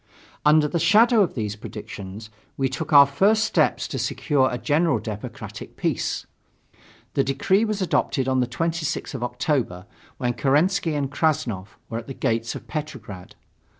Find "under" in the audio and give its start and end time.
0.43-0.67